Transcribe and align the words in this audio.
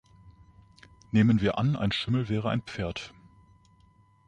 Nehmen 1.11 1.41
wir 1.41 1.59
an, 1.59 1.75
ein 1.75 1.91
Schimmel 1.91 2.27
wäre 2.27 2.49
ein 2.49 2.63
Pferd. 2.63 3.13